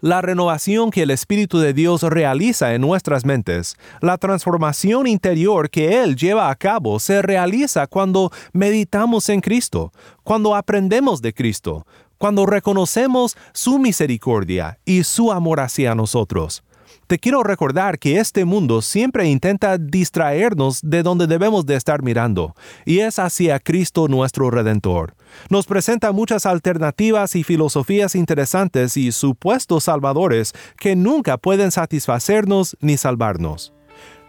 la 0.00 0.20
renovación 0.20 0.90
que 0.90 1.02
el 1.02 1.10
Espíritu 1.10 1.58
de 1.58 1.72
Dios 1.72 2.02
realiza 2.02 2.74
en 2.74 2.80
nuestras 2.80 3.24
mentes, 3.24 3.76
la 4.00 4.18
transformación 4.18 5.06
interior 5.06 5.70
que 5.70 6.02
Él 6.02 6.16
lleva 6.16 6.50
a 6.50 6.54
cabo 6.54 6.98
se 7.00 7.22
realiza 7.22 7.86
cuando 7.86 8.30
meditamos 8.52 9.28
en 9.28 9.40
Cristo, 9.40 9.92
cuando 10.22 10.54
aprendemos 10.54 11.22
de 11.22 11.32
Cristo, 11.32 11.86
cuando 12.18 12.46
reconocemos 12.46 13.36
su 13.52 13.78
misericordia 13.78 14.78
y 14.84 15.04
su 15.04 15.32
amor 15.32 15.60
hacia 15.60 15.94
nosotros. 15.94 16.62
Te 17.06 17.20
quiero 17.20 17.44
recordar 17.44 18.00
que 18.00 18.18
este 18.18 18.44
mundo 18.44 18.82
siempre 18.82 19.28
intenta 19.28 19.78
distraernos 19.78 20.80
de 20.82 21.04
donde 21.04 21.28
debemos 21.28 21.64
de 21.64 21.76
estar 21.76 22.02
mirando, 22.02 22.56
y 22.84 22.98
es 22.98 23.20
hacia 23.20 23.60
Cristo 23.60 24.08
nuestro 24.08 24.50
Redentor. 24.50 25.14
Nos 25.48 25.66
presenta 25.66 26.10
muchas 26.10 26.46
alternativas 26.46 27.36
y 27.36 27.44
filosofías 27.44 28.16
interesantes 28.16 28.96
y 28.96 29.12
supuestos 29.12 29.84
salvadores 29.84 30.52
que 30.80 30.96
nunca 30.96 31.38
pueden 31.38 31.70
satisfacernos 31.70 32.76
ni 32.80 32.96
salvarnos. 32.96 33.72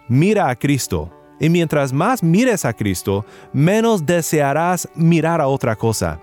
Mira 0.07 0.47
a 0.47 0.55
Cristo, 0.55 1.11
y 1.39 1.49
mientras 1.49 1.93
más 1.93 2.21
mires 2.21 2.63
a 2.63 2.73
Cristo, 2.73 3.25
menos 3.53 4.05
desearás 4.05 4.87
mirar 4.93 5.41
a 5.41 5.47
otra 5.47 5.75
cosa. 5.75 6.21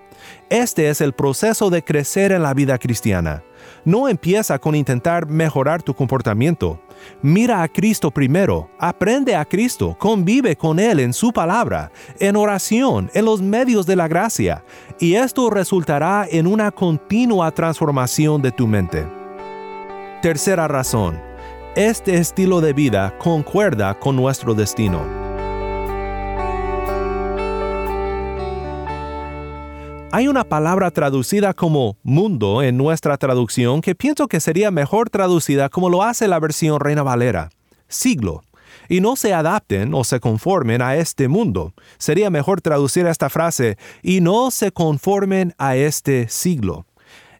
Este 0.49 0.89
es 0.89 1.01
el 1.01 1.11
proceso 1.11 1.69
de 1.69 1.83
crecer 1.83 2.31
en 2.31 2.43
la 2.43 2.53
vida 2.53 2.77
cristiana. 2.77 3.43
No 3.83 4.07
empieza 4.07 4.59
con 4.59 4.75
intentar 4.75 5.27
mejorar 5.27 5.83
tu 5.83 5.93
comportamiento. 5.93 6.79
Mira 7.21 7.61
a 7.61 7.67
Cristo 7.67 8.11
primero, 8.11 8.69
aprende 8.79 9.35
a 9.35 9.45
Cristo, 9.45 9.95
convive 9.99 10.55
con 10.55 10.79
Él 10.79 10.99
en 10.99 11.13
su 11.13 11.31
palabra, 11.31 11.91
en 12.19 12.35
oración, 12.35 13.09
en 13.13 13.25
los 13.25 13.41
medios 13.41 13.85
de 13.85 13.95
la 13.95 14.07
gracia, 14.07 14.63
y 14.99 15.15
esto 15.15 15.49
resultará 15.49 16.27
en 16.29 16.47
una 16.47 16.71
continua 16.71 17.51
transformación 17.51 18.41
de 18.41 18.51
tu 18.51 18.67
mente. 18.67 19.05
Tercera 20.21 20.67
razón, 20.67 21.19
este 21.75 22.15
estilo 22.15 22.61
de 22.61 22.73
vida 22.73 23.17
concuerda 23.19 23.99
con 23.99 24.15
nuestro 24.15 24.55
destino. 24.55 25.24
Hay 30.15 30.29
una 30.29 30.45
palabra 30.45 30.91
traducida 30.91 31.53
como 31.53 31.97
mundo 32.01 32.63
en 32.63 32.77
nuestra 32.77 33.17
traducción 33.17 33.81
que 33.81 33.95
pienso 33.95 34.29
que 34.29 34.39
sería 34.39 34.71
mejor 34.71 35.09
traducida 35.09 35.67
como 35.67 35.89
lo 35.89 36.03
hace 36.03 36.29
la 36.29 36.39
versión 36.39 36.79
Reina 36.79 37.03
Valera, 37.03 37.49
siglo. 37.89 38.41
Y 38.87 39.01
no 39.01 39.17
se 39.17 39.33
adapten 39.33 39.93
o 39.93 40.05
se 40.05 40.21
conformen 40.21 40.81
a 40.81 40.95
este 40.95 41.27
mundo. 41.27 41.73
Sería 41.97 42.29
mejor 42.29 42.61
traducir 42.61 43.05
esta 43.07 43.29
frase, 43.29 43.77
y 44.01 44.21
no 44.21 44.51
se 44.51 44.71
conformen 44.71 45.53
a 45.57 45.75
este 45.75 46.29
siglo. 46.29 46.85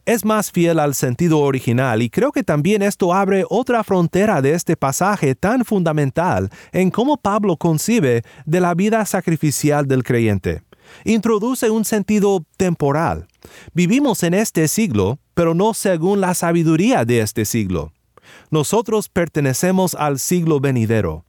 Es 0.06 0.26
más 0.26 0.52
fiel 0.52 0.80
al 0.80 0.96
sentido 0.96 1.40
original 1.40 2.02
y 2.02 2.10
creo 2.10 2.34
que 2.34 2.44
también 2.44 2.82
esto 2.82 3.14
abre 3.14 3.46
otra 3.50 3.86
frontera 3.86 4.42
de 4.42 4.52
este 4.52 4.76
pasaje 4.76 5.34
tan 5.34 5.64
fundamental 5.64 6.50
en 6.74 6.92
cómo 6.92 7.16
Pablo 7.16 7.56
concibe 7.56 8.24
de 8.46 8.60
la 8.60 8.74
vida 8.74 9.06
sacrificial 9.06 9.88
del 9.88 10.04
creyente 10.04 10.62
introduce 11.04 11.70
un 11.70 11.86
sentido 11.86 12.46
temporal. 12.58 13.28
Vivimos 13.74 14.24
en 14.24 14.34
este 14.34 14.68
siglo, 14.68 15.20
pero 15.34 15.54
no 15.54 15.74
según 15.74 16.22
la 16.22 16.34
sabiduría 16.34 17.06
de 17.06 17.22
este 17.22 17.46
siglo. 17.46 17.92
Nosotros 18.50 19.10
pertenecemos 19.10 19.96
al 19.96 20.20
siglo 20.20 20.60
venidero. 20.60 21.26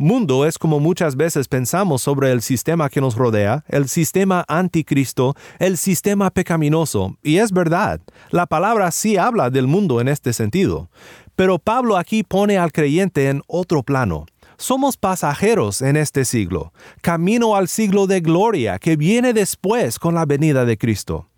Mundo 0.00 0.46
es 0.46 0.58
como 0.58 0.78
muchas 0.78 1.16
veces 1.16 1.48
pensamos 1.48 2.02
sobre 2.02 2.30
el 2.30 2.40
sistema 2.40 2.88
que 2.88 3.00
nos 3.00 3.16
rodea, 3.16 3.64
el 3.66 3.88
sistema 3.88 4.44
anticristo, 4.46 5.34
el 5.58 5.76
sistema 5.76 6.30
pecaminoso, 6.30 7.16
y 7.20 7.38
es 7.38 7.50
verdad, 7.50 8.00
la 8.30 8.46
palabra 8.46 8.92
sí 8.92 9.16
habla 9.16 9.50
del 9.50 9.66
mundo 9.66 10.00
en 10.00 10.06
este 10.06 10.32
sentido. 10.32 10.88
Pero 11.34 11.58
Pablo 11.58 11.96
aquí 11.96 12.22
pone 12.22 12.58
al 12.58 12.70
creyente 12.70 13.28
en 13.28 13.42
otro 13.48 13.82
plano. 13.82 14.26
Somos 14.60 14.96
pasajeros 14.96 15.82
en 15.82 15.96
este 15.96 16.24
siglo, 16.24 16.72
camino 17.00 17.54
al 17.54 17.68
siglo 17.68 18.08
de 18.08 18.20
gloria 18.20 18.80
que 18.80 18.96
viene 18.96 19.32
después 19.32 20.00
con 20.00 20.16
la 20.16 20.26
venida 20.26 20.64
de 20.64 20.76
Cristo. 20.76 21.28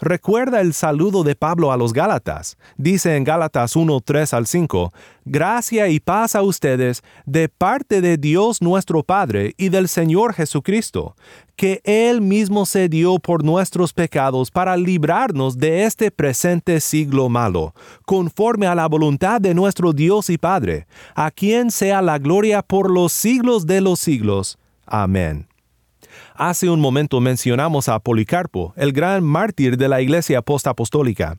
Recuerda 0.00 0.60
el 0.60 0.74
saludo 0.74 1.24
de 1.24 1.34
Pablo 1.34 1.72
a 1.72 1.76
los 1.76 1.92
Gálatas. 1.92 2.56
Dice 2.76 3.16
en 3.16 3.24
Gálatas 3.24 3.76
1, 3.76 4.00
3 4.00 4.34
al 4.34 4.46
5, 4.46 4.92
Gracia 5.24 5.88
y 5.88 6.00
paz 6.00 6.34
a 6.34 6.42
ustedes 6.42 7.02
de 7.26 7.48
parte 7.48 8.00
de 8.00 8.16
Dios 8.16 8.62
nuestro 8.62 9.02
Padre 9.02 9.54
y 9.58 9.68
del 9.68 9.88
Señor 9.88 10.32
Jesucristo, 10.32 11.16
que 11.56 11.80
Él 11.84 12.20
mismo 12.20 12.64
se 12.64 12.88
dio 12.88 13.18
por 13.18 13.44
nuestros 13.44 13.92
pecados 13.92 14.50
para 14.50 14.76
librarnos 14.76 15.58
de 15.58 15.84
este 15.84 16.10
presente 16.10 16.80
siglo 16.80 17.28
malo, 17.28 17.74
conforme 18.06 18.66
a 18.66 18.74
la 18.74 18.86
voluntad 18.86 19.40
de 19.40 19.54
nuestro 19.54 19.92
Dios 19.92 20.30
y 20.30 20.38
Padre, 20.38 20.86
a 21.14 21.30
quien 21.30 21.70
sea 21.70 22.00
la 22.00 22.18
gloria 22.18 22.62
por 22.62 22.90
los 22.90 23.12
siglos 23.12 23.66
de 23.66 23.80
los 23.80 23.98
siglos. 23.98 24.58
Amén. 24.86 25.47
Hace 26.34 26.70
un 26.70 26.80
momento 26.80 27.20
mencionamos 27.20 27.88
a 27.88 27.98
Policarpo, 27.98 28.72
el 28.76 28.92
gran 28.92 29.24
mártir 29.24 29.76
de 29.76 29.88
la 29.88 30.00
iglesia 30.00 30.42
postapostólica. 30.42 31.36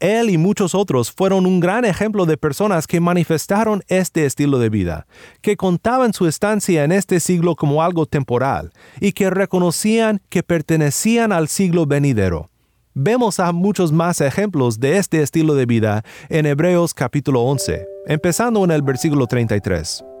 Él 0.00 0.30
y 0.30 0.38
muchos 0.38 0.74
otros 0.74 1.12
fueron 1.12 1.46
un 1.46 1.60
gran 1.60 1.84
ejemplo 1.84 2.26
de 2.26 2.36
personas 2.36 2.86
que 2.86 3.00
manifestaron 3.00 3.82
este 3.88 4.26
estilo 4.26 4.58
de 4.58 4.68
vida, 4.68 5.06
que 5.40 5.56
contaban 5.56 6.12
su 6.12 6.26
estancia 6.26 6.84
en 6.84 6.92
este 6.92 7.20
siglo 7.20 7.56
como 7.56 7.82
algo 7.82 8.06
temporal 8.06 8.72
y 9.00 9.12
que 9.12 9.30
reconocían 9.30 10.20
que 10.28 10.42
pertenecían 10.42 11.32
al 11.32 11.48
siglo 11.48 11.86
venidero. 11.86 12.50
Vemos 12.98 13.40
a 13.40 13.52
muchos 13.52 13.92
más 13.92 14.22
ejemplos 14.22 14.80
de 14.80 14.96
este 14.96 15.20
estilo 15.20 15.54
de 15.54 15.66
vida 15.66 16.02
en 16.30 16.46
Hebreos 16.46 16.94
capítulo 16.94 17.42
11, 17.42 17.86
empezando 18.06 18.64
en 18.64 18.70
el 18.70 18.80
versículo 18.80 19.26
33. 19.26 20.15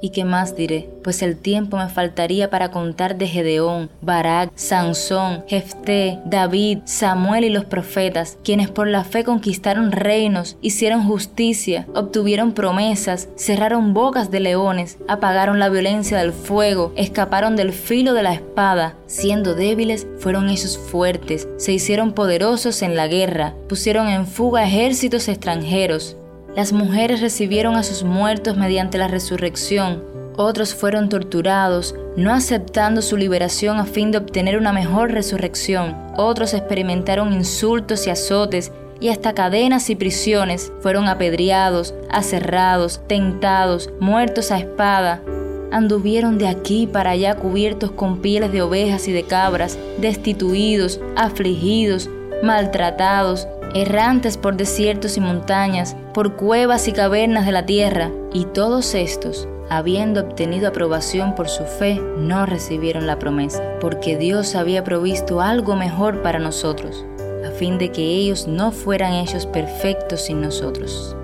¿Y 0.00 0.10
qué 0.10 0.24
más 0.24 0.54
diré? 0.54 0.88
Pues 1.02 1.22
el 1.22 1.36
tiempo 1.36 1.76
me 1.76 1.88
faltaría 1.88 2.50
para 2.50 2.70
contar 2.70 3.18
de 3.18 3.26
Gedeón, 3.26 3.90
Barak, 4.00 4.52
Sansón, 4.54 5.44
Jefté, 5.48 6.20
David, 6.24 6.78
Samuel 6.84 7.44
y 7.44 7.50
los 7.50 7.64
profetas, 7.64 8.38
quienes 8.44 8.70
por 8.70 8.86
la 8.86 9.02
fe 9.04 9.24
conquistaron 9.24 9.90
reinos, 9.90 10.56
hicieron 10.60 11.04
justicia, 11.04 11.86
obtuvieron 11.94 12.52
promesas, 12.52 13.28
cerraron 13.36 13.92
bocas 13.92 14.30
de 14.30 14.40
leones, 14.40 14.98
apagaron 15.08 15.58
la 15.58 15.68
violencia 15.68 16.18
del 16.18 16.32
fuego, 16.32 16.92
escaparon 16.96 17.56
del 17.56 17.72
filo 17.72 18.14
de 18.14 18.22
la 18.22 18.34
espada. 18.34 18.94
Siendo 19.06 19.54
débiles, 19.54 20.06
fueron 20.18 20.48
ellos 20.48 20.78
fuertes, 20.78 21.48
se 21.56 21.72
hicieron 21.72 22.12
poderosos 22.12 22.82
en 22.82 22.94
la 22.94 23.08
guerra, 23.08 23.54
pusieron 23.68 24.08
en 24.08 24.26
fuga 24.26 24.64
ejércitos 24.64 25.28
extranjeros 25.28 26.16
las 26.58 26.72
mujeres 26.72 27.20
recibieron 27.20 27.76
a 27.76 27.84
sus 27.84 28.02
muertos 28.02 28.56
mediante 28.56 28.98
la 28.98 29.06
resurrección. 29.06 30.02
Otros 30.36 30.74
fueron 30.74 31.08
torturados, 31.08 31.94
no 32.16 32.34
aceptando 32.34 33.00
su 33.00 33.16
liberación 33.16 33.78
a 33.78 33.84
fin 33.84 34.10
de 34.10 34.18
obtener 34.18 34.58
una 34.58 34.72
mejor 34.72 35.12
resurrección. 35.12 35.96
Otros 36.16 36.54
experimentaron 36.54 37.32
insultos 37.32 38.08
y 38.08 38.10
azotes 38.10 38.72
y 38.98 39.10
hasta 39.10 39.34
cadenas 39.34 39.88
y 39.88 39.94
prisiones. 39.94 40.72
Fueron 40.80 41.06
apedreados, 41.06 41.94
aserrados, 42.10 43.02
tentados, 43.06 43.90
muertos 44.00 44.50
a 44.50 44.58
espada. 44.58 45.22
Anduvieron 45.70 46.38
de 46.38 46.48
aquí 46.48 46.88
para 46.88 47.10
allá 47.10 47.36
cubiertos 47.36 47.92
con 47.92 48.20
pieles 48.20 48.50
de 48.50 48.62
ovejas 48.62 49.06
y 49.06 49.12
de 49.12 49.22
cabras, 49.22 49.78
destituidos, 50.00 50.98
afligidos, 51.14 52.10
maltratados, 52.42 53.46
errantes 53.74 54.36
por 54.36 54.56
desiertos 54.56 55.16
y 55.16 55.20
montañas, 55.20 55.96
por 56.14 56.36
cuevas 56.36 56.88
y 56.88 56.92
cavernas 56.92 57.46
de 57.46 57.52
la 57.52 57.66
tierra, 57.66 58.10
y 58.32 58.44
todos 58.44 58.94
estos, 58.94 59.48
habiendo 59.70 60.20
obtenido 60.20 60.68
aprobación 60.68 61.34
por 61.34 61.48
su 61.48 61.64
fe, 61.64 62.00
no 62.16 62.46
recibieron 62.46 63.06
la 63.06 63.18
promesa, 63.18 63.62
porque 63.80 64.16
Dios 64.16 64.54
había 64.54 64.84
provisto 64.84 65.40
algo 65.40 65.76
mejor 65.76 66.22
para 66.22 66.38
nosotros, 66.38 67.04
a 67.46 67.50
fin 67.50 67.78
de 67.78 67.92
que 67.92 68.02
ellos 68.02 68.46
no 68.46 68.72
fueran 68.72 69.12
hechos 69.14 69.46
perfectos 69.46 70.22
sin 70.22 70.40
nosotros. 70.40 71.14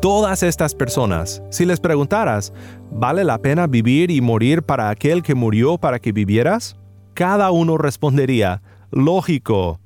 Todas 0.00 0.44
estas 0.44 0.76
personas, 0.76 1.42
si 1.50 1.66
les 1.66 1.80
preguntaras, 1.80 2.52
¿vale 2.88 3.24
la 3.24 3.38
pena 3.38 3.66
vivir 3.66 4.12
y 4.12 4.20
morir 4.20 4.62
para 4.62 4.90
aquel 4.90 5.24
que 5.24 5.34
murió 5.34 5.76
para 5.76 5.98
que 5.98 6.12
vivieras? 6.12 6.76
Cada 7.18 7.50
uno 7.50 7.78
respondería, 7.78 8.62
lógico. 8.92 9.80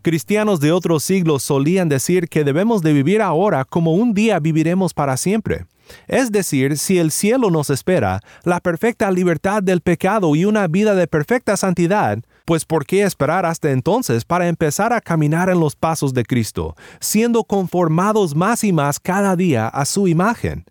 Cristianos 0.00 0.60
de 0.60 0.72
otros 0.72 1.04
siglos 1.04 1.42
solían 1.42 1.90
decir 1.90 2.26
que 2.26 2.42
debemos 2.42 2.80
de 2.80 2.94
vivir 2.94 3.20
ahora 3.20 3.66
como 3.66 3.92
un 3.92 4.14
día 4.14 4.38
viviremos 4.38 4.94
para 4.94 5.18
siempre. 5.18 5.66
Es 6.08 6.32
decir, 6.32 6.78
si 6.78 6.96
el 6.96 7.10
cielo 7.10 7.50
nos 7.50 7.68
espera, 7.68 8.22
la 8.44 8.60
perfecta 8.60 9.10
libertad 9.10 9.62
del 9.62 9.82
pecado 9.82 10.34
y 10.34 10.46
una 10.46 10.68
vida 10.68 10.94
de 10.94 11.06
perfecta 11.06 11.58
santidad, 11.58 12.20
pues 12.46 12.64
¿por 12.64 12.86
qué 12.86 13.02
esperar 13.02 13.44
hasta 13.44 13.72
entonces 13.72 14.24
para 14.24 14.48
empezar 14.48 14.94
a 14.94 15.02
caminar 15.02 15.50
en 15.50 15.60
los 15.60 15.76
pasos 15.76 16.14
de 16.14 16.24
Cristo, 16.24 16.76
siendo 16.98 17.44
conformados 17.44 18.34
más 18.34 18.64
y 18.64 18.72
más 18.72 18.98
cada 18.98 19.36
día 19.36 19.68
a 19.68 19.84
su 19.84 20.08
imagen? 20.08 20.64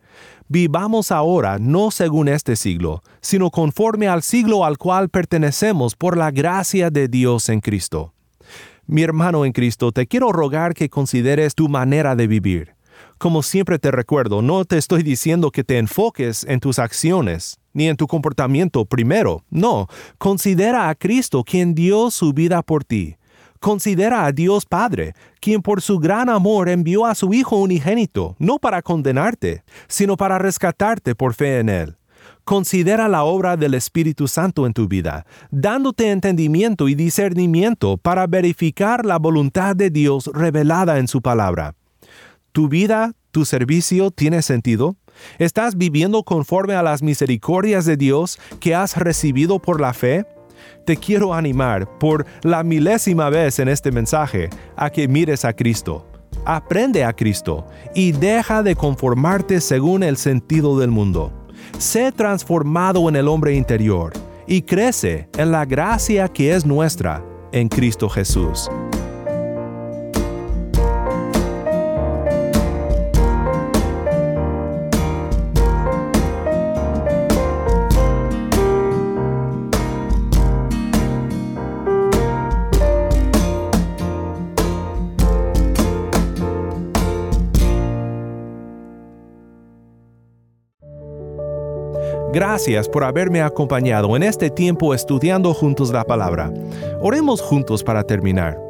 Vivamos 0.52 1.12
ahora 1.12 1.60
no 1.60 1.92
según 1.92 2.28
este 2.28 2.56
siglo, 2.56 3.04
sino 3.22 3.52
conforme 3.52 4.08
al 4.08 4.24
siglo 4.24 4.66
al 4.66 4.80
cual 4.80 5.10
pertenecemos 5.10 5.96
por 5.96 6.18
la 6.18 6.32
gracia 6.32 6.90
de 6.90 7.08
Dios 7.08 7.50
en 7.50 7.60
Cristo. 7.60 8.16
Mi 8.88 9.04
hermano 9.04 9.46
en 9.46 9.52
Cristo, 9.52 9.92
te 9.92 10.08
quiero 10.08 10.32
rogar 10.32 10.74
que 10.74 10.90
consideres 10.90 11.54
tu 11.54 11.70
manera 11.70 12.16
de 12.16 12.26
vivir. 12.26 12.74
Como 13.20 13.44
siempre 13.44 13.78
te 13.78 13.92
recuerdo, 13.92 14.42
no 14.42 14.66
te 14.66 14.80
estoy 14.80 15.04
diciendo 15.04 15.52
que 15.52 15.64
te 15.64 15.78
enfoques 15.78 16.44
en 16.46 16.60
tus 16.60 16.80
acciones, 16.80 17.60
ni 17.74 17.88
en 17.88 17.96
tu 17.96 18.08
comportamiento 18.08 18.86
primero. 18.86 19.44
No, 19.52 19.86
considera 20.18 20.90
a 20.90 20.96
Cristo 20.96 21.44
quien 21.44 21.76
dio 21.76 22.10
su 22.10 22.34
vida 22.34 22.64
por 22.64 22.84
ti 22.84 23.19
Considera 23.60 24.26
a 24.26 24.32
Dios 24.32 24.66
Padre, 24.66 25.14
quien 25.42 25.62
por 25.62 25.82
su 25.82 26.00
gran 26.00 26.30
amor 26.30 26.70
envió 26.70 27.06
a 27.06 27.14
su 27.14 27.34
Hijo 27.34 27.58
unigénito, 27.58 28.38
no 28.40 28.58
para 28.58 28.82
condenarte, 28.82 29.64
sino 29.90 30.16
para 30.16 30.38
rescatarte 30.38 31.14
por 31.14 31.34
fe 31.34 31.60
en 31.60 31.68
Él. 31.68 31.98
Considera 32.46 33.10
la 33.10 33.24
obra 33.24 33.58
del 33.58 33.74
Espíritu 33.74 34.30
Santo 34.30 34.66
en 34.66 34.74
tu 34.74 34.88
vida, 34.88 35.26
dándote 35.52 36.10
entendimiento 36.10 36.88
y 36.88 36.96
discernimiento 36.96 37.98
para 37.98 38.28
verificar 38.28 39.06
la 39.06 39.20
voluntad 39.20 39.76
de 39.76 39.90
Dios 39.90 40.32
revelada 40.34 40.98
en 40.98 41.10
su 41.10 41.22
palabra. 41.22 41.76
¿Tu 42.54 42.70
vida, 42.70 43.12
tu 43.32 43.44
servicio 43.44 44.10
tiene 44.10 44.42
sentido? 44.42 44.96
¿Estás 45.38 45.76
viviendo 45.78 46.24
conforme 46.24 46.76
a 46.76 46.84
las 46.84 47.04
misericordias 47.04 47.86
de 47.86 47.98
Dios 47.98 48.40
que 48.62 48.74
has 48.74 48.96
recibido 48.96 49.60
por 49.60 49.82
la 49.82 49.94
fe? 49.94 50.26
Te 50.86 50.98
quiero 50.98 51.34
animar 51.34 51.98
por 52.00 52.26
la 52.42 52.64
milésima 52.64 53.30
vez 53.30 53.60
en 53.60 53.70
este 53.70 53.92
mensaje 53.92 54.50
a 54.76 54.90
que 54.90 55.08
mires 55.08 55.46
a 55.46 55.54
Cristo. 55.54 56.06
Aprende 56.46 57.04
a 57.04 57.14
Cristo 57.14 57.68
y 57.94 58.12
deja 58.12 58.64
de 58.64 58.76
conformarte 58.76 59.62
según 59.62 60.04
el 60.04 60.18
sentido 60.18 60.80
del 60.80 60.92
mundo. 60.92 61.32
Sé 61.78 62.12
transformado 62.12 63.08
en 63.10 63.16
el 63.16 63.28
hombre 63.28 63.54
interior 63.56 64.14
y 64.48 64.64
crece 64.64 65.30
en 65.38 65.52
la 65.52 65.66
gracia 65.66 66.28
que 66.28 66.56
es 66.56 66.66
nuestra 66.66 67.24
en 67.52 67.68
Cristo 67.68 68.10
Jesús. 68.10 68.70
Gracias 92.32 92.88
por 92.88 93.04
haberme 93.04 93.42
acompañado 93.42 94.16
en 94.16 94.22
este 94.22 94.52
tiempo 94.52 94.94
estudiando 94.94 95.52
juntos 95.52 95.92
la 95.92 96.04
palabra. 96.04 96.54
Oremos 97.02 97.42
juntos 97.42 97.84
para 97.84 98.04
terminar. 98.04 98.62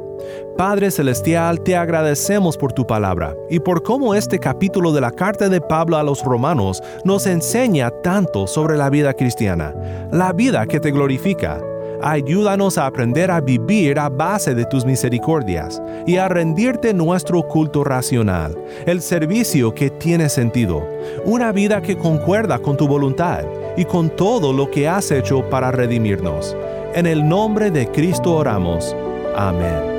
Padre 0.58 0.92
Celestial, 0.92 1.60
te 1.62 1.76
agradecemos 1.76 2.56
por 2.56 2.72
tu 2.72 2.88
palabra 2.88 3.36
y 3.50 3.60
por 3.60 3.84
cómo 3.84 4.16
este 4.16 4.40
capítulo 4.40 4.94
de 4.94 5.02
la 5.02 5.12
carta 5.12 5.50
de 5.50 5.60
Pablo 5.60 5.98
a 5.98 6.04
los 6.04 6.24
romanos 6.24 6.82
nos 7.04 7.26
enseña 7.28 7.90
tanto 8.02 8.48
sobre 8.48 8.78
la 8.78 8.90
vida 8.90 9.14
cristiana, 9.14 9.76
la 10.12 10.32
vida 10.32 10.66
que 10.66 10.80
te 10.80 10.92
glorifica, 10.92 11.60
Ayúdanos 12.02 12.78
a 12.78 12.86
aprender 12.86 13.30
a 13.30 13.42
vivir 13.42 14.00
a 14.00 14.08
base 14.08 14.56
de 14.56 14.66
tus 14.66 14.86
misericordias 14.86 15.82
y 16.08 16.16
a 16.16 16.30
rendirte 16.30 16.94
nuestro 16.94 17.44
culto 17.44 17.84
racional, 17.84 18.58
el 18.86 19.02
servicio 19.02 19.74
que 19.76 19.90
tiene 19.90 20.30
sentido, 20.30 20.88
una 21.26 21.52
vida 21.52 21.82
que 21.82 21.98
concuerda 21.98 22.60
con 22.60 22.78
tu 22.78 22.88
voluntad 22.88 23.44
y 23.76 23.84
con 23.84 24.10
todo 24.16 24.54
lo 24.54 24.72
que 24.72 24.88
has 24.88 25.12
hecho 25.12 25.50
para 25.50 25.72
redimirnos. 25.72 26.56
En 26.94 27.06
el 27.06 27.28
nombre 27.28 27.70
de 27.70 27.88
Cristo 27.88 28.34
oramos. 28.34 28.96
Amén. 29.36 29.99